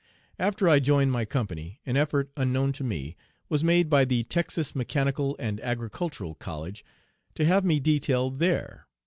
After 0.39 0.67
I 0.67 0.79
joined 0.79 1.11
my 1.11 1.25
company 1.25 1.79
an 1.85 1.95
effort 1.95 2.31
(unknown 2.35 2.71
to 2.71 2.83
me) 2.83 3.15
was 3.49 3.63
made 3.63 3.87
by 3.87 4.03
the 4.03 4.23
Texas 4.23 4.75
Mechanical 4.75 5.35
and 5.37 5.59
Agricultural 5.61 6.33
College 6.33 6.83
to 7.35 7.45
have 7.45 7.63
me 7.63 7.79
detailed 7.79 8.39
there. 8.39 8.87